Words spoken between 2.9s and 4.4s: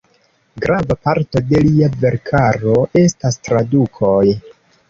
estas tradukoj.